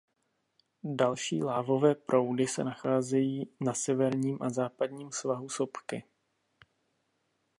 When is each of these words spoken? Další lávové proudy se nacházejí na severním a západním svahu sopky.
Další 0.95 1.43
lávové 1.43 1.95
proudy 1.95 2.47
se 2.47 2.63
nacházejí 2.63 3.49
na 3.59 3.73
severním 3.73 4.37
a 4.41 4.49
západním 4.49 5.11
svahu 5.11 5.49
sopky. 5.49 6.03